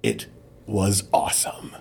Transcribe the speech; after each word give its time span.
It 0.00 0.26
was 0.64 1.08
awesome. 1.12 1.74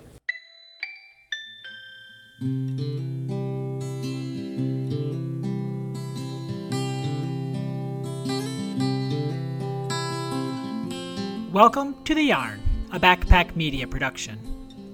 Welcome 11.51 12.03
to 12.05 12.15
The 12.15 12.23
Yarn, 12.23 12.59
a 12.91 12.99
backpack 12.99 13.55
media 13.55 13.85
production. 13.85 14.39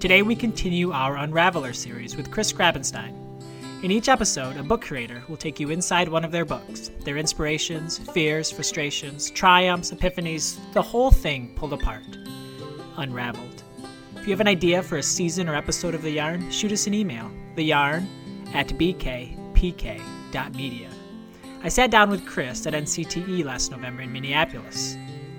Today 0.00 0.20
we 0.20 0.36
continue 0.36 0.92
our 0.92 1.16
Unraveled 1.16 1.74
series 1.74 2.16
with 2.16 2.30
Chris 2.30 2.52
Grabenstein. 2.52 3.14
In 3.82 3.90
each 3.90 4.10
episode, 4.10 4.58
a 4.58 4.62
book 4.62 4.82
creator 4.82 5.22
will 5.30 5.38
take 5.38 5.58
you 5.58 5.70
inside 5.70 6.10
one 6.10 6.26
of 6.26 6.30
their 6.30 6.44
books, 6.44 6.90
their 7.00 7.16
inspirations, 7.16 7.96
fears, 7.96 8.50
frustrations, 8.50 9.30
triumphs, 9.30 9.92
epiphanies, 9.92 10.58
the 10.74 10.82
whole 10.82 11.10
thing 11.10 11.54
pulled 11.56 11.72
apart. 11.72 12.04
Unraveled. 12.96 13.62
If 14.16 14.26
you 14.26 14.32
have 14.32 14.40
an 14.40 14.48
idea 14.48 14.82
for 14.82 14.96
a 14.96 15.02
season 15.02 15.48
or 15.48 15.54
episode 15.54 15.94
of 15.94 16.02
The 16.02 16.12
Yarn, 16.12 16.50
shoot 16.50 16.72
us 16.72 16.86
an 16.86 16.94
email, 16.94 17.30
theyarn 17.56 18.06
at 18.54 18.68
bkpk.media. 18.68 19.34
I 21.62 21.68
sat 21.68 21.90
down 21.90 22.10
with 22.10 22.26
Chris 22.26 22.66
at 22.66 22.74
NCTE 22.74 23.44
last 23.44 23.70
November 23.70 24.02
in 24.02 24.12
Minneapolis. 24.12 24.96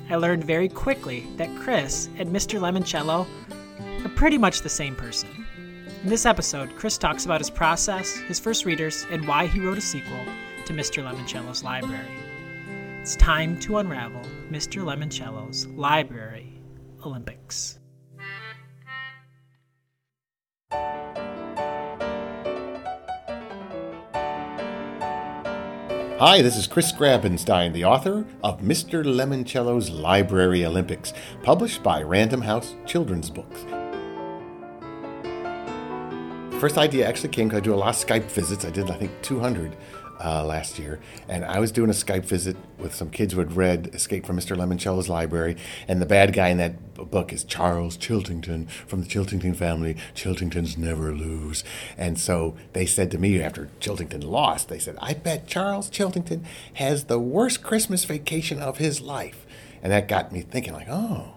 I 0.09 0.15
learned 0.15 0.43
very 0.43 0.69
quickly 0.69 1.25
that 1.37 1.55
Chris 1.55 2.09
and 2.17 2.29
Mr. 2.29 2.59
Lemoncello 2.59 3.25
are 4.05 4.09
pretty 4.09 4.37
much 4.37 4.61
the 4.61 4.69
same 4.69 4.95
person. 4.95 5.29
In 6.03 6.09
this 6.09 6.25
episode, 6.25 6.75
Chris 6.75 6.97
talks 6.97 7.25
about 7.25 7.41
his 7.41 7.49
process, 7.49 8.15
his 8.27 8.39
first 8.39 8.65
readers, 8.65 9.05
and 9.09 9.27
why 9.27 9.47
he 9.47 9.59
wrote 9.59 9.77
a 9.77 9.81
sequel 9.81 10.25
to 10.65 10.73
Mr. 10.73 11.03
Lemoncello's 11.03 11.63
Library. 11.63 12.05
It's 13.01 13.15
time 13.15 13.59
to 13.61 13.77
unravel 13.77 14.21
Mr. 14.51 14.83
Lemoncello's 14.83 15.65
Library 15.67 16.54
Olympics. 17.05 17.79
Hi, 26.17 26.41
this 26.41 26.55
is 26.55 26.65
Chris 26.65 26.93
Grabenstein, 26.93 27.73
the 27.73 27.83
author 27.83 28.25
of 28.41 28.61
Mr. 28.61 29.03
Lemoncello's 29.03 29.89
Library 29.89 30.65
Olympics, 30.65 31.13
published 31.43 31.83
by 31.83 32.01
Random 32.01 32.41
House 32.41 32.73
Children's 32.85 33.29
Books. 33.29 33.65
First 36.61 36.77
idea 36.77 37.05
actually 37.05 37.29
came 37.29 37.49
because 37.49 37.61
I 37.61 37.63
do 37.63 37.73
a 37.73 37.75
lot 37.75 37.89
of 37.89 37.95
Skype 37.95 38.31
visits. 38.31 38.63
I 38.63 38.69
did, 38.69 38.89
I 38.89 38.95
think, 38.95 39.11
200 39.23 39.75
uh, 40.23 40.45
last 40.45 40.79
year, 40.79 40.99
and 41.27 41.45
I 41.45 41.59
was 41.59 41.71
doing 41.71 41.89
a 41.89 41.93
Skype 41.93 42.25
visit 42.25 42.57
with 42.77 42.93
some 42.93 43.09
kids 43.09 43.33
who 43.33 43.39
had 43.39 43.55
read 43.55 43.93
Escape 43.93 44.25
from 44.25 44.37
Mr. 44.37 44.57
Lemoncello's 44.57 45.09
Library, 45.09 45.57
and 45.87 46.01
the 46.01 46.05
bad 46.05 46.33
guy 46.33 46.49
in 46.49 46.57
that 46.57 46.95
b- 46.95 47.03
book 47.03 47.31
is 47.33 47.43
Charles 47.43 47.97
Chiltington 47.97 48.69
from 48.69 49.01
the 49.01 49.07
Chiltington 49.07 49.55
family. 49.55 49.95
Chiltingtons 50.15 50.77
never 50.77 51.13
lose, 51.13 51.63
and 51.97 52.19
so 52.19 52.55
they 52.73 52.85
said 52.85 53.11
to 53.11 53.17
me 53.17 53.41
after 53.41 53.69
Chiltington 53.79 54.23
lost, 54.23 54.69
they 54.69 54.79
said, 54.79 54.97
"I 55.01 55.13
bet 55.13 55.47
Charles 55.47 55.89
Chiltington 55.89 56.43
has 56.75 57.05
the 57.05 57.19
worst 57.19 57.63
Christmas 57.63 58.05
vacation 58.05 58.59
of 58.59 58.77
his 58.77 59.01
life," 59.01 59.45
and 59.83 59.91
that 59.91 60.07
got 60.07 60.31
me 60.31 60.41
thinking, 60.41 60.73
like, 60.73 60.89
oh. 60.89 61.34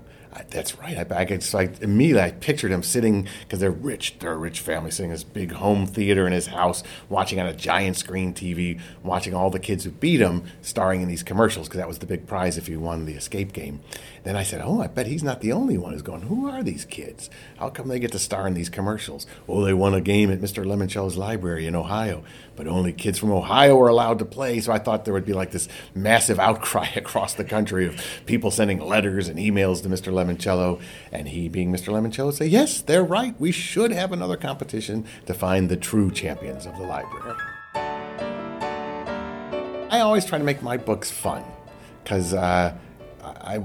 That's 0.50 0.78
right. 0.78 0.96
I, 0.96 1.20
I 1.20 1.24
could, 1.24 1.42
so 1.42 1.58
I 1.58 1.70
immediately 1.80 2.22
I 2.22 2.30
pictured 2.30 2.70
him 2.70 2.82
sitting 2.82 3.28
because 3.42 3.60
they're 3.60 3.70
rich. 3.70 4.18
They're 4.18 4.32
a 4.32 4.36
rich 4.36 4.60
family, 4.60 4.90
sitting 4.90 5.10
in 5.10 5.14
this 5.14 5.24
big 5.24 5.52
home 5.52 5.86
theater 5.86 6.26
in 6.26 6.32
his 6.32 6.46
house, 6.46 6.82
watching 7.08 7.40
on 7.40 7.46
a 7.46 7.54
giant 7.54 7.96
screen 7.96 8.34
TV, 8.34 8.80
watching 9.02 9.34
all 9.34 9.50
the 9.50 9.58
kids 9.58 9.84
who 9.84 9.90
beat 9.90 10.20
him 10.20 10.44
starring 10.62 11.00
in 11.00 11.08
these 11.08 11.22
commercials 11.22 11.68
because 11.68 11.78
that 11.78 11.88
was 11.88 11.98
the 11.98 12.06
big 12.06 12.26
prize 12.26 12.56
if 12.58 12.68
you 12.68 12.80
won 12.80 13.06
the 13.06 13.14
escape 13.14 13.52
game. 13.52 13.80
Then 14.24 14.36
I 14.36 14.42
said, 14.42 14.60
"Oh, 14.62 14.80
I 14.80 14.86
bet 14.86 15.06
he's 15.06 15.22
not 15.22 15.40
the 15.40 15.52
only 15.52 15.78
one 15.78 15.92
who's 15.92 16.02
going. 16.02 16.22
Who 16.22 16.48
are 16.48 16.62
these 16.62 16.84
kids? 16.84 17.30
How 17.56 17.70
come 17.70 17.88
they 17.88 17.98
get 17.98 18.12
to 18.12 18.18
star 18.18 18.46
in 18.46 18.54
these 18.54 18.68
commercials? 18.68 19.26
Oh, 19.48 19.64
they 19.64 19.72
won 19.74 19.94
a 19.94 20.00
game 20.00 20.30
at 20.30 20.40
Mr. 20.40 20.64
Lemoncello's 20.64 21.16
library 21.16 21.66
in 21.66 21.74
Ohio, 21.74 22.22
but 22.56 22.66
only 22.66 22.92
kids 22.92 23.18
from 23.18 23.30
Ohio 23.30 23.80
are 23.80 23.88
allowed 23.88 24.18
to 24.18 24.24
play. 24.24 24.60
So 24.60 24.72
I 24.72 24.78
thought 24.78 25.04
there 25.04 25.14
would 25.14 25.24
be 25.24 25.32
like 25.32 25.50
this 25.52 25.68
massive 25.94 26.38
outcry 26.38 26.88
across 26.96 27.34
the 27.34 27.44
country 27.44 27.86
of 27.86 28.02
people 28.26 28.50
sending 28.50 28.80
letters 28.80 29.28
and 29.28 29.38
emails 29.38 29.82
to 29.82 29.88
Mr. 29.88 30.12
Lemoncello, 30.18 30.80
and 31.12 31.28
he, 31.28 31.48
being 31.48 31.72
Mr. 31.72 31.92
Lemoncello, 31.92 32.32
say, 32.32 32.46
"Yes, 32.46 32.80
they're 32.80 33.04
right. 33.04 33.38
We 33.40 33.52
should 33.52 33.92
have 33.92 34.12
another 34.12 34.36
competition 34.36 35.04
to 35.26 35.34
find 35.34 35.68
the 35.68 35.76
true 35.76 36.10
champions 36.10 36.66
of 36.66 36.76
the 36.76 36.84
library." 36.84 37.36
I 39.90 40.00
always 40.00 40.24
try 40.24 40.38
to 40.38 40.44
make 40.44 40.62
my 40.62 40.76
books 40.76 41.10
fun 41.10 41.44
because 42.02 42.34
uh, 42.34 42.76
I 43.22 43.64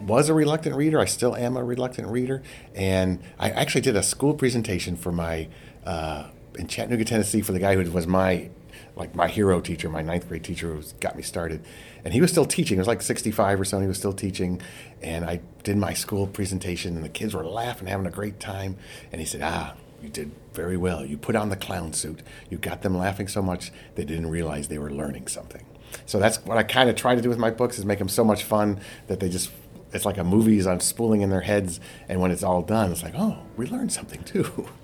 was 0.00 0.28
a 0.28 0.34
reluctant 0.34 0.76
reader. 0.76 1.00
I 1.00 1.04
still 1.04 1.34
am 1.34 1.56
a 1.56 1.64
reluctant 1.64 2.08
reader, 2.08 2.42
and 2.74 3.20
I 3.38 3.50
actually 3.50 3.80
did 3.80 3.96
a 3.96 4.02
school 4.02 4.34
presentation 4.34 4.96
for 4.96 5.12
my 5.12 5.48
uh, 5.84 6.28
in 6.56 6.68
Chattanooga, 6.68 7.04
Tennessee, 7.04 7.40
for 7.40 7.52
the 7.52 7.58
guy 7.58 7.74
who 7.74 7.90
was 7.90 8.06
my 8.06 8.50
like 8.96 9.14
my 9.14 9.28
hero 9.28 9.60
teacher, 9.60 9.88
my 9.88 10.02
ninth 10.02 10.28
grade 10.28 10.44
teacher 10.44 10.74
who 10.74 10.82
got 11.00 11.16
me 11.16 11.22
started, 11.22 11.64
and 12.04 12.14
he 12.14 12.20
was 12.20 12.30
still 12.30 12.44
teaching. 12.44 12.78
It 12.78 12.80
was 12.80 12.88
like 12.88 13.02
65 13.02 13.60
or 13.60 13.64
so. 13.64 13.80
He 13.80 13.86
was 13.86 13.98
still 13.98 14.12
teaching, 14.12 14.60
and 15.02 15.24
I 15.24 15.40
did 15.62 15.76
my 15.76 15.94
school 15.94 16.26
presentation, 16.26 16.96
and 16.96 17.04
the 17.04 17.08
kids 17.08 17.34
were 17.34 17.44
laughing, 17.44 17.88
having 17.88 18.06
a 18.06 18.10
great 18.10 18.40
time. 18.40 18.76
And 19.10 19.20
he 19.20 19.26
said, 19.26 19.40
"Ah, 19.42 19.74
you 20.02 20.08
did 20.08 20.32
very 20.52 20.76
well. 20.76 21.04
You 21.04 21.16
put 21.16 21.36
on 21.36 21.50
the 21.50 21.56
clown 21.56 21.92
suit. 21.92 22.22
You 22.50 22.58
got 22.58 22.82
them 22.82 22.96
laughing 22.96 23.28
so 23.28 23.42
much 23.42 23.72
they 23.94 24.04
didn't 24.04 24.28
realize 24.28 24.68
they 24.68 24.78
were 24.78 24.90
learning 24.90 25.28
something." 25.28 25.64
So 26.06 26.18
that's 26.18 26.44
what 26.44 26.58
I 26.58 26.62
kind 26.62 26.90
of 26.90 26.96
try 26.96 27.14
to 27.14 27.22
do 27.22 27.28
with 27.28 27.38
my 27.38 27.50
books 27.50 27.78
is 27.78 27.84
make 27.84 27.98
them 27.98 28.08
so 28.08 28.24
much 28.24 28.42
fun 28.42 28.80
that 29.06 29.20
they 29.20 29.28
just 29.28 29.50
it's 29.94 30.04
like 30.04 30.18
a 30.18 30.24
movie 30.24 30.58
is 30.58 30.66
on 30.66 30.80
spooling 30.80 31.20
in 31.20 31.30
their 31.30 31.42
heads, 31.42 31.80
and 32.08 32.20
when 32.20 32.30
it's 32.30 32.42
all 32.42 32.62
done, 32.62 32.90
it's 32.90 33.02
like, 33.02 33.14
oh, 33.16 33.38
we 33.56 33.66
learned 33.66 33.92
something 33.92 34.22
too. 34.24 34.68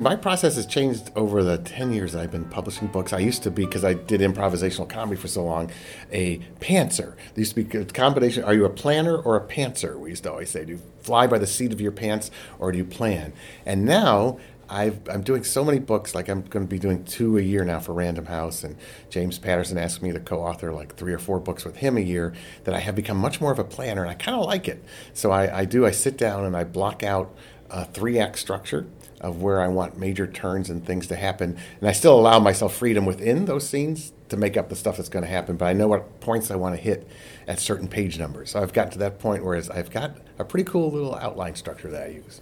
My 0.00 0.16
process 0.16 0.56
has 0.56 0.64
changed 0.64 1.10
over 1.14 1.44
the 1.44 1.58
10 1.58 1.92
years 1.92 2.14
I've 2.14 2.30
been 2.30 2.46
publishing 2.46 2.88
books. 2.88 3.12
I 3.12 3.18
used 3.18 3.42
to 3.42 3.50
be, 3.50 3.66
because 3.66 3.84
I 3.84 3.92
did 3.92 4.22
improvisational 4.22 4.88
comedy 4.88 5.20
for 5.20 5.28
so 5.28 5.44
long, 5.44 5.70
a 6.10 6.38
pantser. 6.58 7.16
There 7.34 7.42
used 7.42 7.54
to 7.54 7.62
be 7.62 7.78
a 7.78 7.84
combination 7.84 8.42
are 8.42 8.54
you 8.54 8.64
a 8.64 8.70
planner 8.70 9.18
or 9.18 9.36
a 9.36 9.46
pantser? 9.46 9.98
We 9.98 10.08
used 10.08 10.22
to 10.22 10.30
always 10.30 10.48
say, 10.48 10.64
do 10.64 10.72
you 10.72 10.80
fly 11.00 11.26
by 11.26 11.36
the 11.36 11.46
seat 11.46 11.70
of 11.70 11.82
your 11.82 11.92
pants 11.92 12.30
or 12.58 12.72
do 12.72 12.78
you 12.78 12.84
plan? 12.86 13.34
And 13.66 13.84
now 13.84 14.38
i 14.70 14.84
am 15.10 15.22
doing 15.22 15.44
so 15.44 15.64
many 15.64 15.80
books, 15.80 16.14
like 16.14 16.28
I'm 16.28 16.42
going 16.42 16.64
to 16.64 16.70
be 16.70 16.78
doing 16.78 17.04
two 17.04 17.36
a 17.36 17.42
year 17.42 17.64
now 17.64 17.80
for 17.80 17.92
Random 17.92 18.26
House, 18.26 18.62
and 18.62 18.76
James 19.10 19.36
Patterson 19.36 19.76
asked 19.76 20.00
me 20.00 20.12
to 20.12 20.20
co 20.20 20.40
author 20.40 20.72
like 20.72 20.94
three 20.94 21.12
or 21.12 21.18
four 21.18 21.40
books 21.40 21.64
with 21.64 21.76
him 21.76 21.96
a 21.96 22.00
year, 22.00 22.32
that 22.64 22.72
I 22.72 22.78
have 22.78 22.94
become 22.94 23.16
much 23.16 23.40
more 23.40 23.50
of 23.50 23.58
a 23.58 23.64
planner, 23.64 24.02
and 24.02 24.10
I 24.10 24.14
kind 24.14 24.38
of 24.38 24.46
like 24.46 24.68
it. 24.68 24.82
So 25.12 25.32
I, 25.32 25.58
I 25.58 25.64
do, 25.64 25.84
I 25.84 25.90
sit 25.90 26.16
down 26.16 26.44
and 26.44 26.56
I 26.56 26.62
block 26.62 27.02
out 27.02 27.34
a 27.68 27.84
three 27.84 28.18
act 28.18 28.38
structure 28.38 28.86
of 29.20 29.42
where 29.42 29.60
I 29.60 29.68
want 29.68 29.98
major 29.98 30.26
turns 30.26 30.70
and 30.70 30.84
things 30.84 31.06
to 31.08 31.16
happen. 31.16 31.56
And 31.80 31.88
I 31.88 31.92
still 31.92 32.18
allow 32.18 32.38
myself 32.38 32.74
freedom 32.74 33.04
within 33.04 33.44
those 33.44 33.68
scenes 33.68 34.12
to 34.28 34.36
make 34.36 34.56
up 34.56 34.68
the 34.68 34.76
stuff 34.76 34.96
that's 34.96 35.08
going 35.08 35.24
to 35.24 35.30
happen, 35.30 35.56
but 35.56 35.66
I 35.66 35.72
know 35.72 35.88
what 35.88 36.20
points 36.20 36.50
I 36.50 36.56
want 36.56 36.76
to 36.76 36.80
hit 36.80 37.08
at 37.46 37.58
certain 37.58 37.88
page 37.88 38.18
numbers. 38.18 38.50
So 38.50 38.62
I've 38.62 38.72
gotten 38.72 38.92
to 38.92 38.98
that 39.00 39.18
point 39.18 39.44
where 39.44 39.56
I've 39.56 39.90
got 39.90 40.16
a 40.38 40.44
pretty 40.44 40.64
cool 40.64 40.90
little 40.90 41.14
outline 41.16 41.56
structure 41.56 41.90
that 41.90 42.04
I 42.04 42.08
use. 42.08 42.40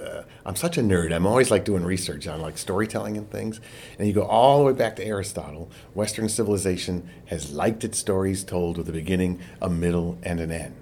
Uh, 0.00 0.22
I'm 0.46 0.54
such 0.56 0.78
a 0.78 0.80
nerd. 0.80 1.12
I'm 1.12 1.26
always 1.26 1.50
like 1.50 1.64
doing 1.64 1.84
research 1.84 2.28
on 2.28 2.40
like 2.40 2.56
storytelling 2.56 3.16
and 3.16 3.28
things. 3.28 3.60
And 3.98 4.06
you 4.06 4.14
go 4.14 4.22
all 4.22 4.60
the 4.60 4.64
way 4.64 4.72
back 4.72 4.96
to 4.96 5.04
Aristotle. 5.04 5.70
Western 5.92 6.28
civilization 6.28 7.10
has 7.26 7.52
liked 7.52 7.82
its 7.82 7.98
stories 7.98 8.44
told 8.44 8.78
with 8.78 8.88
a 8.88 8.92
beginning, 8.92 9.40
a 9.60 9.68
middle, 9.68 10.16
and 10.22 10.38
an 10.40 10.52
end 10.52 10.76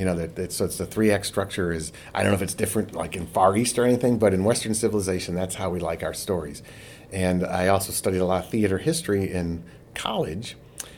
you 0.00 0.06
know 0.06 0.14
that, 0.14 0.50
so 0.50 0.64
it's 0.64 0.78
the 0.78 0.86
three 0.86 1.10
act 1.12 1.26
structure 1.26 1.70
is 1.70 1.92
i 2.14 2.22
don't 2.22 2.32
know 2.32 2.36
if 2.36 2.40
it's 2.40 2.54
different 2.54 2.94
like 2.94 3.14
in 3.14 3.26
far 3.26 3.54
east 3.54 3.78
or 3.78 3.84
anything 3.84 4.18
but 4.18 4.32
in 4.32 4.44
western 4.44 4.72
civilization 4.72 5.34
that's 5.34 5.56
how 5.56 5.68
we 5.68 5.78
like 5.78 6.02
our 6.02 6.14
stories. 6.14 6.62
And 7.12 7.44
i 7.44 7.68
also 7.68 7.92
studied 7.92 8.18
a 8.18 8.24
lot 8.24 8.44
of 8.44 8.50
theater 8.50 8.78
history 8.78 9.30
in 9.30 9.62
college 9.94 10.56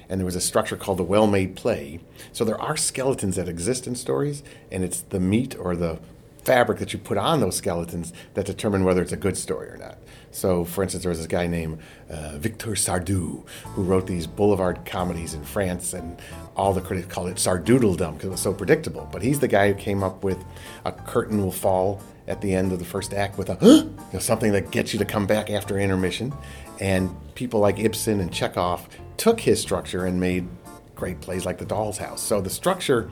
and 0.09 0.21
there 0.21 0.27
was 0.27 0.37
a 0.37 0.41
structure 0.41 0.77
called 0.77 0.99
the 0.99 1.05
well 1.05 1.27
made 1.27 1.57
play. 1.57 1.99
So 2.33 2.45
there 2.45 2.61
are 2.61 2.77
skeletons 2.77 3.37
that 3.37 3.49
exist 3.49 3.87
in 3.87 3.95
stories 3.95 4.43
and 4.71 4.85
it's 4.85 5.01
the 5.01 5.19
meat 5.19 5.57
or 5.59 5.75
the 5.75 6.01
fabric 6.45 6.79
that 6.79 6.93
you 6.93 6.99
put 6.99 7.19
on 7.19 7.41
those 7.41 7.57
skeletons 7.57 8.13
that 8.35 8.47
determine 8.47 8.85
whether 8.85 9.03
it's 9.03 9.13
a 9.13 9.17
good 9.17 9.37
story 9.37 9.69
or 9.69 9.77
not 9.77 9.99
so, 10.33 10.65
for 10.65 10.83
instance, 10.83 11.05
there 11.05 11.11
was 11.11 11.19
this 11.19 11.27
guy 11.27 11.47
named 11.47 11.79
uh, 12.11 12.39
Victor 12.39 12.71
Sardou 12.71 13.47
who 13.75 13.83
wrote 13.83 14.07
these 14.07 14.27
boulevard 14.27 14.85
comedies 14.87 15.35
in 15.35 15.45
France, 15.45 15.93
and 15.93 16.21
all 16.57 16.73
the 16.73 16.81
critics 16.81 17.07
called 17.13 17.29
it 17.29 17.37
Sardoodledom 17.37 18.15
because 18.15 18.27
it 18.27 18.31
was 18.31 18.41
so 18.41 18.55
predictable. 18.55 19.09
But 19.13 19.23
he's 19.23 19.41
the 19.41 19.49
guy 19.49 19.69
who 19.69 19.75
came 19.75 20.03
up 20.03 20.25
with 20.25 20.43
a 20.87 20.93
curtain 20.93 21.43
will 21.43 21.53
fall 21.53 22.03
at 22.27 22.41
the 22.41 22.55
end 22.55 22.73
of 22.73 22.79
the 22.79 22.85
first 22.85 23.13
act 23.13 23.37
with 23.37 23.51
a 23.51 23.59
you 23.63 23.95
know, 24.13 24.19
something 24.19 24.53
that 24.53 24.71
gets 24.71 24.95
you 24.95 24.99
to 24.99 25.05
come 25.05 25.27
back 25.27 25.51
after 25.51 25.79
intermission. 25.79 26.33
And 26.81 27.15
people 27.35 27.61
like 27.61 27.79
Ibsen 27.79 28.19
and 28.19 28.33
Chekhov 28.33 28.89
took 29.19 29.39
his 29.39 29.61
structure 29.61 30.07
and 30.07 30.19
made 30.19 30.49
great 30.95 31.21
plays 31.21 31.45
like 31.45 31.59
The 31.59 31.67
Doll's 31.67 31.99
House. 31.99 32.23
So 32.23 32.41
the 32.41 32.51
structure 32.51 33.11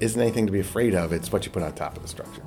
isn't 0.00 0.20
anything 0.20 0.46
to 0.46 0.52
be 0.52 0.60
afraid 0.60 0.94
of; 0.94 1.12
it's 1.12 1.32
what 1.32 1.44
you 1.44 1.50
put 1.50 1.62
on 1.62 1.72
top 1.74 1.96
of 1.96 2.02
the 2.02 2.08
structure. 2.08 2.42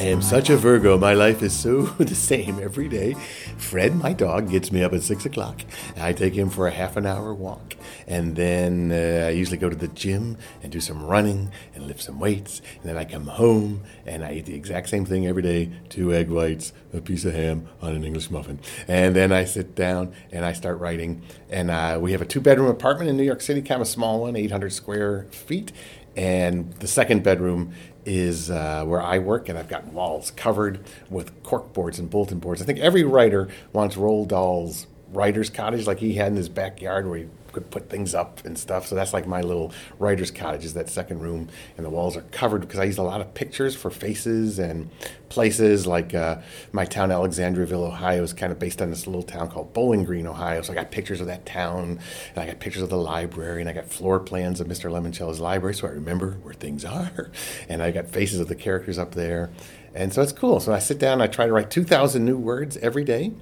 I 0.00 0.04
am 0.04 0.22
such 0.22 0.48
a 0.48 0.56
Virgo. 0.56 0.96
My 0.96 1.12
life 1.12 1.42
is 1.42 1.52
so 1.52 1.82
the 1.98 2.14
same 2.14 2.58
every 2.58 2.88
day. 2.88 3.12
Fred, 3.58 3.94
my 3.94 4.14
dog, 4.14 4.50
gets 4.50 4.72
me 4.72 4.82
up 4.82 4.94
at 4.94 5.02
six 5.02 5.26
o'clock. 5.26 5.60
I 5.98 6.14
take 6.14 6.32
him 6.32 6.48
for 6.48 6.66
a 6.66 6.70
half 6.70 6.96
an 6.96 7.04
hour 7.04 7.34
walk. 7.34 7.76
And 8.06 8.34
then 8.34 8.92
uh, 8.92 9.26
I 9.26 9.30
usually 9.32 9.58
go 9.58 9.68
to 9.68 9.76
the 9.76 9.88
gym 9.88 10.38
and 10.62 10.72
do 10.72 10.80
some 10.80 11.04
running 11.04 11.52
and 11.74 11.86
lift 11.86 12.02
some 12.02 12.18
weights. 12.18 12.62
And 12.76 12.84
then 12.84 12.96
I 12.96 13.04
come 13.04 13.26
home 13.26 13.82
and 14.06 14.24
I 14.24 14.32
eat 14.32 14.46
the 14.46 14.54
exact 14.54 14.88
same 14.88 15.04
thing 15.04 15.26
every 15.26 15.42
day 15.42 15.70
two 15.90 16.14
egg 16.14 16.30
whites, 16.30 16.72
a 16.94 17.02
piece 17.02 17.26
of 17.26 17.34
ham 17.34 17.68
on 17.82 17.94
an 17.94 18.02
English 18.02 18.30
muffin. 18.30 18.58
And 18.88 19.14
then 19.14 19.32
I 19.32 19.44
sit 19.44 19.74
down 19.74 20.14
and 20.32 20.46
I 20.46 20.54
start 20.54 20.78
writing. 20.78 21.20
And 21.50 21.70
uh, 21.70 21.98
we 22.00 22.12
have 22.12 22.22
a 22.22 22.26
two 22.26 22.40
bedroom 22.40 22.68
apartment 22.68 23.10
in 23.10 23.18
New 23.18 23.22
York 23.22 23.42
City, 23.42 23.60
kind 23.60 23.82
of 23.82 23.86
a 23.86 23.90
small 23.90 24.22
one, 24.22 24.34
800 24.34 24.72
square 24.72 25.26
feet. 25.30 25.72
And 26.16 26.72
the 26.74 26.88
second 26.88 27.22
bedroom 27.22 27.72
is 28.04 28.50
uh, 28.50 28.84
where 28.84 29.02
I 29.02 29.18
work, 29.18 29.48
and 29.48 29.58
I've 29.58 29.68
got 29.68 29.86
walls 29.86 30.30
covered 30.32 30.80
with 31.08 31.42
cork 31.42 31.72
boards 31.72 31.98
and 31.98 32.10
bulletin 32.10 32.38
boards. 32.38 32.60
I 32.60 32.64
think 32.64 32.78
every 32.78 33.04
writer 33.04 33.48
wants 33.72 33.96
Roald 33.96 34.28
Dahl's 34.28 34.86
writer's 35.12 35.50
cottage 35.50 35.86
like 35.86 35.98
he 35.98 36.14
had 36.14 36.28
in 36.28 36.36
his 36.36 36.48
backyard 36.48 37.08
where 37.08 37.18
he 37.18 37.26
could 37.52 37.70
put 37.70 37.90
things 37.90 38.14
up 38.14 38.44
and 38.44 38.58
stuff. 38.58 38.86
So 38.86 38.94
that's 38.94 39.12
like 39.12 39.26
my 39.26 39.40
little 39.40 39.72
writer's 39.98 40.30
cottage 40.30 40.64
is 40.64 40.74
that 40.74 40.88
second 40.88 41.20
room, 41.20 41.48
and 41.76 41.84
the 41.84 41.90
walls 41.90 42.16
are 42.16 42.22
covered 42.32 42.60
because 42.60 42.78
I 42.78 42.84
use 42.84 42.98
a 42.98 43.02
lot 43.02 43.20
of 43.20 43.34
pictures 43.34 43.74
for 43.74 43.90
faces 43.90 44.58
and 44.58 44.90
places. 45.28 45.86
Like 45.86 46.14
uh, 46.14 46.38
my 46.72 46.84
town, 46.84 47.10
Alexandriaville, 47.10 47.88
Ohio, 47.88 48.22
is 48.22 48.32
kind 48.32 48.52
of 48.52 48.58
based 48.58 48.80
on 48.80 48.90
this 48.90 49.06
little 49.06 49.22
town 49.22 49.50
called 49.50 49.72
Bowling 49.72 50.04
Green, 50.04 50.26
Ohio. 50.26 50.62
So 50.62 50.72
I 50.72 50.76
got 50.76 50.90
pictures 50.90 51.20
of 51.20 51.26
that 51.26 51.46
town, 51.46 51.98
and 52.34 52.38
I 52.38 52.46
got 52.46 52.60
pictures 52.60 52.82
of 52.82 52.90
the 52.90 52.98
library, 52.98 53.60
and 53.60 53.68
I 53.68 53.72
got 53.72 53.86
floor 53.86 54.20
plans 54.20 54.60
of 54.60 54.66
Mr. 54.66 54.90
Lemoncello's 54.90 55.40
library, 55.40 55.74
so 55.74 55.86
I 55.86 55.90
remember 55.90 56.32
where 56.42 56.54
things 56.54 56.84
are, 56.84 57.30
and 57.68 57.82
I 57.82 57.90
got 57.90 58.08
faces 58.08 58.40
of 58.40 58.48
the 58.48 58.54
characters 58.54 58.98
up 58.98 59.14
there. 59.14 59.50
And 59.92 60.12
so 60.12 60.22
it's 60.22 60.32
cool. 60.32 60.60
So 60.60 60.72
I 60.72 60.78
sit 60.78 61.00
down, 61.00 61.20
I 61.20 61.26
try 61.26 61.46
to 61.46 61.52
write 61.52 61.68
2,000 61.68 62.24
new 62.24 62.38
words 62.38 62.76
every 62.76 63.02
day. 63.02 63.32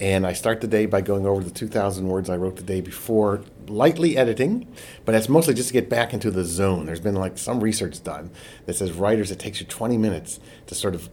And 0.00 0.26
I 0.26 0.32
start 0.32 0.60
the 0.60 0.68
day 0.68 0.86
by 0.86 1.00
going 1.00 1.26
over 1.26 1.42
the 1.42 1.50
2,000 1.50 2.06
words 2.06 2.30
I 2.30 2.36
wrote 2.36 2.56
the 2.56 2.62
day 2.62 2.80
before, 2.80 3.42
lightly 3.66 4.16
editing, 4.16 4.68
but 5.04 5.12
that's 5.12 5.28
mostly 5.28 5.54
just 5.54 5.68
to 5.68 5.72
get 5.72 5.88
back 5.88 6.14
into 6.14 6.30
the 6.30 6.44
zone. 6.44 6.86
There's 6.86 7.00
been 7.00 7.16
like 7.16 7.36
some 7.36 7.60
research 7.60 8.02
done 8.04 8.30
that 8.66 8.74
says 8.74 8.92
writers, 8.92 9.32
it 9.32 9.40
takes 9.40 9.60
you 9.60 9.66
20 9.66 9.98
minutes 9.98 10.38
to 10.66 10.76
sort 10.76 10.94
of 10.94 11.08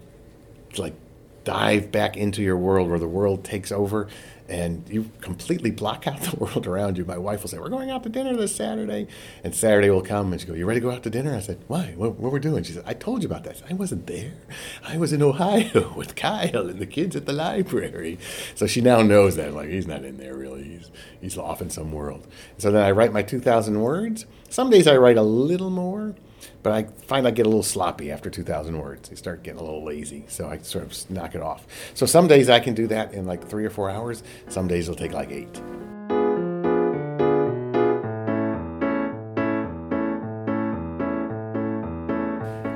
like 0.77 0.93
dive 1.45 1.91
back 1.91 2.17
into 2.17 2.41
your 2.41 2.57
world 2.57 2.89
where 2.89 2.99
the 2.99 3.07
world 3.07 3.45
takes 3.45 3.71
over 3.71 4.09
and 4.47 4.87
you 4.89 5.09
completely 5.21 5.71
block 5.71 6.05
out 6.07 6.21
the 6.21 6.35
world 6.43 6.67
around 6.67 6.97
you. 6.97 7.05
My 7.05 7.17
wife 7.17 7.41
will 7.41 7.49
say, 7.49 7.57
"We're 7.57 7.69
going 7.69 7.89
out 7.89 8.03
to 8.03 8.09
dinner 8.09 8.35
this 8.35 8.55
Saturday," 8.55 9.07
and 9.43 9.55
Saturday 9.55 9.89
will 9.89 10.03
come 10.03 10.31
and 10.31 10.39
she 10.39 10.47
go, 10.47 10.53
"You 10.53 10.65
ready 10.65 10.79
to 10.79 10.85
go 10.85 10.91
out 10.91 11.03
to 11.03 11.09
dinner?" 11.09 11.35
I 11.35 11.39
said, 11.39 11.59
"Why? 11.67 11.93
What, 11.95 12.15
what 12.15 12.31
we're 12.31 12.39
doing?" 12.39 12.63
She 12.63 12.73
said, 12.73 12.83
"I 12.85 12.93
told 12.93 13.23
you 13.23 13.29
about 13.29 13.43
that. 13.45 13.61
I 13.69 13.73
wasn't 13.73 14.05
there. 14.07 14.33
I 14.83 14.97
was 14.97 15.13
in 15.13 15.23
Ohio 15.23 15.93
with 15.97 16.15
Kyle 16.15 16.69
and 16.69 16.79
the 16.79 16.85
kids 16.85 17.15
at 17.15 17.25
the 17.25 17.33
library." 17.33 18.19
So 18.53 18.67
she 18.67 18.81
now 18.81 19.01
knows 19.01 19.35
that 19.35 19.53
like 19.53 19.69
he's 19.69 19.87
not 19.87 20.05
in 20.05 20.17
there 20.17 20.35
really. 20.35 20.63
He's 20.63 20.91
he's 21.21 21.37
off 21.37 21.61
in 21.61 21.69
some 21.69 21.91
world. 21.91 22.27
So 22.57 22.71
then 22.71 22.83
I 22.83 22.91
write 22.91 23.13
my 23.13 23.23
two 23.23 23.39
thousand 23.39 23.81
words. 23.81 24.25
Some 24.49 24.69
days 24.69 24.87
I 24.87 24.97
write 24.97 25.17
a 25.17 25.23
little 25.23 25.71
more. 25.71 26.15
But 26.63 26.73
I 26.73 26.83
find 26.83 27.27
I 27.27 27.31
get 27.31 27.45
a 27.45 27.49
little 27.49 27.63
sloppy 27.63 28.11
after 28.11 28.29
2,000 28.29 28.77
words. 28.77 29.09
I 29.11 29.15
start 29.15 29.43
getting 29.43 29.59
a 29.59 29.63
little 29.63 29.83
lazy, 29.83 30.25
so 30.27 30.47
I 30.47 30.57
sort 30.59 30.83
of 30.83 31.09
knock 31.11 31.35
it 31.35 31.41
off. 31.41 31.65
So 31.93 32.05
some 32.05 32.27
days 32.27 32.49
I 32.49 32.59
can 32.59 32.73
do 32.73 32.87
that 32.87 33.13
in 33.13 33.25
like 33.25 33.47
three 33.47 33.65
or 33.65 33.69
four 33.69 33.89
hours. 33.89 34.23
Some 34.49 34.67
days 34.67 34.89
it'll 34.89 34.97
take 34.97 35.11
like 35.13 35.31
eight. 35.31 35.61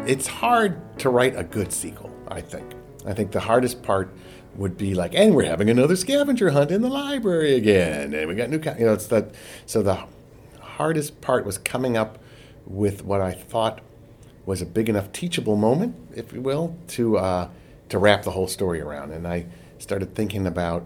It's 0.10 0.26
hard 0.26 0.98
to 1.00 1.10
write 1.10 1.38
a 1.38 1.44
good 1.44 1.72
sequel, 1.72 2.12
I 2.28 2.42
think. 2.42 2.74
I 3.06 3.14
think 3.14 3.32
the 3.32 3.42
hardest 3.42 3.84
part 3.84 4.12
would 4.56 4.76
be 4.76 4.96
like, 4.96 5.14
and 5.14 5.36
we're 5.36 5.46
having 5.46 5.70
another 5.70 5.96
scavenger 5.96 6.50
hunt 6.50 6.72
in 6.72 6.82
the 6.82 6.90
library 6.90 7.56
again, 7.56 8.14
and 8.14 8.28
we 8.28 8.34
got 8.34 8.50
new, 8.50 8.58
you 8.58 8.86
know, 8.86 8.94
it's 8.94 9.08
that. 9.08 9.30
So 9.66 9.84
the 9.84 10.06
hardest 10.60 11.22
part 11.22 11.46
was 11.46 11.58
coming 11.58 11.96
up 11.96 12.18
with 12.70 13.04
what 13.04 13.20
I 13.20 13.34
thought 13.34 13.82
was 14.46 14.62
a 14.62 14.66
big 14.66 14.88
enough 14.88 15.12
teachable 15.12 15.58
moment, 15.58 15.96
if 16.16 16.32
you 16.32 16.42
will, 16.42 16.78
to 16.90 17.18
uh, 17.18 17.50
to 17.90 17.98
wrap 17.98 18.24
the 18.24 18.32
whole 18.32 18.48
story 18.48 18.80
around. 18.80 19.12
And 19.12 19.28
I 19.28 19.48
started 19.80 20.16
thinking 20.16 20.48
about 20.48 20.86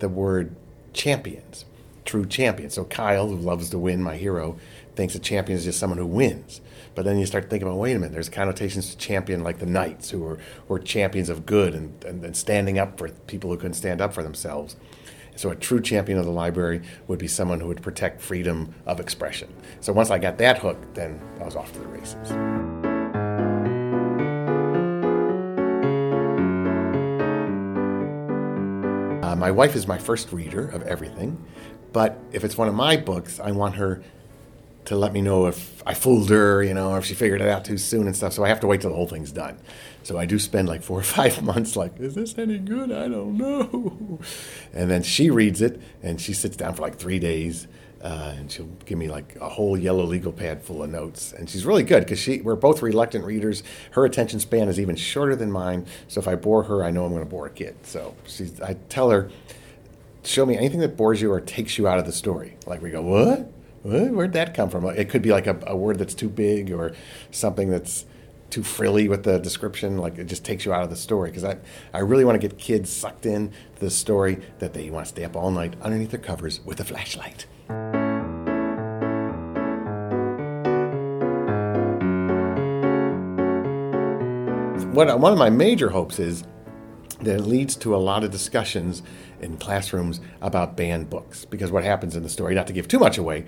the 0.00 0.08
word 0.08 0.54
champions, 0.92 1.64
true 2.04 2.26
champions. 2.26 2.74
So 2.74 2.84
Kyle, 2.84 3.28
who 3.28 3.36
loves 3.36 3.70
to 3.70 3.78
win, 3.78 4.02
my 4.02 4.16
hero, 4.16 4.58
thinks 4.96 5.14
a 5.14 5.18
champion 5.18 5.56
is 5.56 5.64
just 5.64 5.78
someone 5.78 5.98
who 5.98 6.06
wins. 6.06 6.60
But 6.94 7.04
then 7.04 7.18
you 7.18 7.24
start 7.24 7.48
thinking 7.48 7.66
about, 7.66 7.78
wait 7.78 7.96
a 7.96 7.98
minute, 7.98 8.12
there's 8.12 8.28
connotations 8.28 8.90
to 8.90 8.98
champion 8.98 9.42
like 9.42 9.58
the 9.58 9.66
knights 9.66 10.10
who 10.10 10.20
were, 10.20 10.38
were 10.68 10.78
champions 10.78 11.30
of 11.30 11.46
good 11.46 11.74
and, 11.74 12.04
and, 12.04 12.22
and 12.22 12.36
standing 12.36 12.78
up 12.78 12.98
for 12.98 13.08
people 13.08 13.50
who 13.50 13.56
couldn't 13.56 13.74
stand 13.74 14.00
up 14.00 14.12
for 14.12 14.22
themselves. 14.22 14.76
So 15.34 15.50
a 15.50 15.56
true 15.56 15.80
champion 15.80 16.18
of 16.18 16.24
the 16.24 16.30
library 16.30 16.82
would 17.08 17.18
be 17.18 17.26
someone 17.26 17.60
who 17.60 17.68
would 17.68 17.82
protect 17.82 18.20
freedom 18.20 18.74
of 18.86 19.00
expression. 19.00 19.52
So 19.80 19.92
once 19.92 20.10
I 20.10 20.18
got 20.18 20.38
that 20.38 20.58
hook, 20.58 20.94
then 20.94 21.20
I 21.40 21.44
was 21.44 21.56
off 21.56 21.72
to 21.72 21.78
the 21.78 21.86
races. 21.86 22.30
Uh, 29.22 29.36
my 29.36 29.50
wife 29.50 29.74
is 29.74 29.86
my 29.86 29.98
first 29.98 30.32
reader 30.32 30.68
of 30.68 30.82
everything, 30.82 31.42
but 31.92 32.18
if 32.32 32.44
it's 32.44 32.58
one 32.58 32.68
of 32.68 32.74
my 32.74 32.96
books, 32.96 33.40
I 33.40 33.52
want 33.52 33.76
her 33.76 34.02
to 34.86 34.96
let 34.96 35.12
me 35.12 35.20
know 35.20 35.46
if 35.46 35.82
I 35.86 35.94
fooled 35.94 36.30
her, 36.30 36.62
you 36.62 36.74
know, 36.74 36.90
or 36.90 36.98
if 36.98 37.04
she 37.04 37.14
figured 37.14 37.40
it 37.40 37.48
out 37.48 37.64
too 37.64 37.78
soon 37.78 38.06
and 38.06 38.16
stuff. 38.16 38.32
So 38.32 38.44
I 38.44 38.48
have 38.48 38.60
to 38.60 38.66
wait 38.66 38.80
till 38.80 38.90
the 38.90 38.96
whole 38.96 39.06
thing's 39.06 39.32
done. 39.32 39.58
So 40.02 40.18
I 40.18 40.26
do 40.26 40.38
spend 40.38 40.68
like 40.68 40.82
four 40.82 40.98
or 40.98 41.02
five 41.18 41.42
months 41.42 41.76
like, 41.76 41.98
is 42.00 42.14
this 42.14 42.36
any 42.38 42.58
good? 42.58 42.90
I 42.90 43.08
don't 43.08 43.36
know. 43.36 44.18
And 44.72 44.90
then 44.90 45.02
she 45.02 45.30
reads 45.30 45.60
it 45.60 45.80
and 46.02 46.20
she 46.20 46.32
sits 46.32 46.56
down 46.56 46.74
for 46.74 46.82
like 46.82 46.96
three 46.96 47.18
days. 47.18 47.68
Uh, 48.02 48.34
and 48.36 48.50
she'll 48.50 48.66
give 48.84 48.98
me 48.98 49.08
like 49.08 49.36
a 49.36 49.48
whole 49.48 49.78
yellow 49.78 50.02
legal 50.02 50.32
pad 50.32 50.60
full 50.60 50.82
of 50.82 50.90
notes, 50.90 51.32
and 51.32 51.48
she's 51.48 51.64
really 51.64 51.84
good 51.84 52.02
because 52.02 52.18
she 52.18 52.40
we're 52.40 52.56
both 52.56 52.82
reluctant 52.82 53.24
readers. 53.24 53.62
Her 53.92 54.04
attention 54.04 54.40
span 54.40 54.68
is 54.68 54.80
even 54.80 54.96
shorter 54.96 55.36
than 55.36 55.52
mine, 55.52 55.86
so 56.08 56.20
if 56.20 56.26
I 56.26 56.34
bore 56.34 56.64
her, 56.64 56.82
I 56.82 56.90
know 56.90 57.04
I'm 57.04 57.12
going 57.12 57.22
to 57.22 57.30
bore 57.30 57.46
a 57.46 57.50
kid. 57.50 57.76
So 57.84 58.16
she's 58.26 58.60
I 58.60 58.74
tell 58.88 59.10
her, 59.10 59.30
show 60.24 60.44
me 60.44 60.56
anything 60.56 60.80
that 60.80 60.96
bores 60.96 61.22
you 61.22 61.30
or 61.30 61.40
takes 61.40 61.78
you 61.78 61.86
out 61.86 62.00
of 62.00 62.04
the 62.04 62.10
story. 62.10 62.56
Like 62.66 62.82
we 62.82 62.90
go, 62.90 63.02
what? 63.02 63.48
Eh, 63.84 64.08
where'd 64.08 64.32
that 64.32 64.54
come 64.54 64.70
from? 64.70 64.86
It 64.86 65.08
could 65.08 65.22
be 65.22 65.30
like 65.30 65.46
a, 65.46 65.58
a 65.66 65.76
word 65.76 65.98
that's 65.98 66.14
too 66.14 66.28
big 66.28 66.70
or 66.70 66.92
something 67.30 67.68
that's 67.68 68.06
too 68.48 68.62
frilly 68.62 69.08
with 69.08 69.24
the 69.24 69.38
description. 69.38 69.98
Like 69.98 70.18
it 70.18 70.26
just 70.26 70.44
takes 70.44 70.64
you 70.64 70.72
out 70.72 70.84
of 70.84 70.90
the 70.90 70.96
story. 70.96 71.30
Because 71.30 71.44
I, 71.44 71.56
I 71.92 72.00
really 72.00 72.24
want 72.24 72.40
to 72.40 72.48
get 72.48 72.58
kids 72.58 72.90
sucked 72.90 73.26
in 73.26 73.50
to 73.76 73.80
the 73.80 73.90
story 73.90 74.40
that 74.60 74.72
they 74.72 74.88
want 74.90 75.06
to 75.06 75.10
stay 75.10 75.24
up 75.24 75.34
all 75.34 75.50
night 75.50 75.74
underneath 75.82 76.10
their 76.10 76.20
covers 76.20 76.60
with 76.64 76.78
a 76.80 76.84
flashlight. 76.84 77.46
What, 84.92 85.18
one 85.18 85.32
of 85.32 85.38
my 85.38 85.48
major 85.48 85.88
hopes 85.88 86.18
is 86.18 86.44
that 87.20 87.36
it 87.36 87.42
leads 87.42 87.76
to 87.76 87.94
a 87.94 87.98
lot 87.98 88.24
of 88.24 88.30
discussions 88.30 89.02
in 89.40 89.56
classrooms 89.56 90.20
about 90.40 90.76
banned 90.76 91.08
books. 91.08 91.44
Because 91.44 91.70
what 91.70 91.84
happens 91.84 92.14
in 92.14 92.22
the 92.22 92.28
story, 92.28 92.54
not 92.54 92.66
to 92.66 92.72
give 92.72 92.88
too 92.88 92.98
much 92.98 93.16
away, 93.16 93.46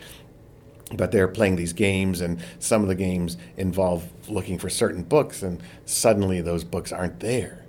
but 0.97 1.13
they're 1.13 1.29
playing 1.29 1.57
these 1.57 1.73
games, 1.73 2.21
and 2.21 2.41
some 2.59 2.83
of 2.83 2.89
the 2.89 2.95
games 2.95 3.37
involve 3.57 4.11
looking 4.29 4.59
for 4.59 4.69
certain 4.71 5.03
books, 5.03 5.43
and 5.43 5.63
suddenly 5.85 6.41
those 6.41 6.65
books 6.65 6.93
aren't 6.93 7.21
there. 7.21 7.65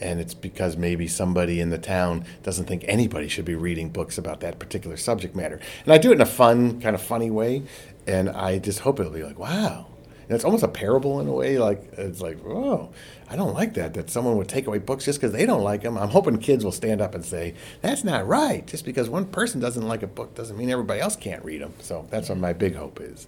And 0.00 0.20
it's 0.20 0.34
because 0.34 0.76
maybe 0.76 1.08
somebody 1.08 1.60
in 1.60 1.70
the 1.70 1.78
town 1.78 2.24
doesn't 2.44 2.66
think 2.66 2.84
anybody 2.86 3.26
should 3.28 3.44
be 3.44 3.56
reading 3.56 3.88
books 3.88 4.16
about 4.16 4.40
that 4.40 4.60
particular 4.60 4.96
subject 4.96 5.34
matter. 5.34 5.60
And 5.84 5.92
I 5.92 5.98
do 5.98 6.10
it 6.10 6.14
in 6.14 6.20
a 6.20 6.26
fun, 6.26 6.80
kind 6.80 6.94
of 6.94 7.02
funny 7.02 7.30
way, 7.30 7.64
and 8.06 8.30
I 8.30 8.58
just 8.58 8.80
hope 8.80 9.00
it'll 9.00 9.12
be 9.12 9.24
like, 9.24 9.38
wow, 9.38 9.86
and 10.28 10.34
it's 10.34 10.44
almost 10.44 10.62
a 10.62 10.68
parable 10.68 11.20
in 11.20 11.26
a 11.26 11.32
way. 11.32 11.58
Like 11.58 11.82
it's 11.96 12.20
like, 12.20 12.38
oh, 12.44 12.90
I 13.30 13.36
don't 13.36 13.54
like 13.54 13.74
that. 13.74 13.94
That 13.94 14.10
someone 14.10 14.36
would 14.36 14.48
take 14.48 14.66
away 14.66 14.78
books 14.78 15.06
just 15.06 15.18
because 15.18 15.32
they 15.32 15.46
don't 15.46 15.62
like 15.62 15.82
them. 15.82 15.96
I'm 15.96 16.10
hoping 16.10 16.36
kids 16.36 16.64
will 16.64 16.72
stand 16.72 17.00
up 17.00 17.14
and 17.14 17.24
say, 17.24 17.54
that's 17.80 18.04
not 18.04 18.28
right. 18.28 18.66
Just 18.66 18.84
because 18.84 19.08
one 19.08 19.24
person 19.24 19.58
doesn't 19.58 19.88
like 19.88 20.02
a 20.02 20.06
book 20.06 20.34
doesn't 20.34 20.58
mean 20.58 20.68
everybody 20.68 21.00
else 21.00 21.16
can't 21.16 21.42
read 21.44 21.62
them. 21.62 21.72
So 21.80 22.06
that's 22.10 22.28
what 22.28 22.36
my 22.36 22.52
big 22.52 22.76
hope 22.76 23.00
is. 23.00 23.26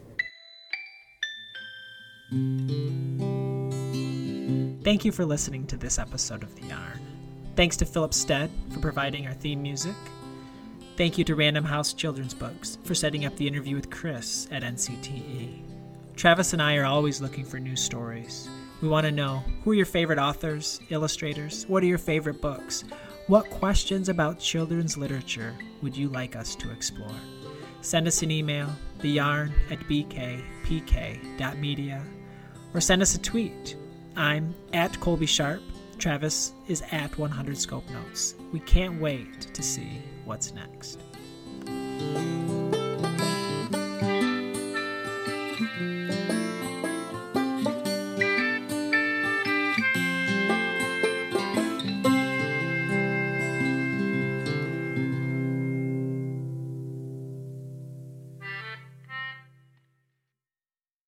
Thank 4.85 5.05
you 5.07 5.13
for 5.13 5.25
listening 5.25 5.67
to 5.69 5.79
this 5.79 5.99
episode 5.99 6.43
of 6.43 6.55
The 6.55 6.67
Yarn. 6.67 7.01
Thanks 7.57 7.79
to 7.79 7.87
Philip 7.87 8.13
Stead 8.13 8.51
for 8.73 8.81
providing 8.81 9.27
our 9.27 9.35
theme 9.35 9.63
music. 9.63 9.95
Thank 10.97 11.17
you 11.17 11.25
to 11.25 11.35
Random 11.35 11.65
House 11.65 11.95
Children's 11.95 12.35
Books 12.35 12.77
for 12.85 12.95
setting 12.95 13.25
up 13.25 13.35
the 13.37 13.49
interview 13.49 13.75
with 13.75 13.89
Chris 13.89 14.47
at 14.51 14.63
NCTE. 14.63 15.70
Travis 16.21 16.53
and 16.53 16.61
I 16.61 16.77
are 16.77 16.85
always 16.85 17.23
looking 17.23 17.47
for 17.47 17.59
new 17.59 17.75
stories. 17.75 18.47
We 18.83 18.89
want 18.89 19.07
to 19.07 19.11
know 19.11 19.43
who 19.65 19.71
are 19.71 19.75
your 19.75 19.87
favorite 19.87 20.19
authors, 20.19 20.79
illustrators? 20.91 21.65
What 21.67 21.83
are 21.83 21.87
your 21.87 21.97
favorite 21.97 22.43
books? 22.43 22.85
What 23.27 23.49
questions 23.49 24.11
about 24.11 24.39
children's 24.39 24.99
literature 24.99 25.55
would 25.81 25.97
you 25.97 26.11
like 26.11 26.37
us 26.37 26.55
to 26.57 26.71
explore? 26.71 27.17
Send 27.81 28.07
us 28.07 28.21
an 28.21 28.31
email, 28.31 28.69
theyarn 28.99 29.51
at 29.71 29.79
bkpk.media, 29.89 30.45
or 32.75 32.83
send 32.83 33.01
us 33.01 33.15
a 33.15 33.19
tweet. 33.19 33.77
I'm 34.15 34.55
at 34.75 35.01
Colby 35.01 35.25
Sharp. 35.25 35.63
Travis 35.97 36.53
is 36.69 36.83
at 36.93 37.17
100 37.17 37.57
Scope 37.57 37.89
Notes. 37.89 38.35
We 38.53 38.61
can't 38.61 39.01
wait 39.01 39.55
to 39.55 39.63
see 39.63 40.03
what's 40.27 40.53
next. 40.53 40.99